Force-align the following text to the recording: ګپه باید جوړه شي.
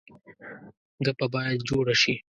ګپه 1.05 1.25
باید 1.33 1.59
جوړه 1.69 1.95
شي. 2.01 2.15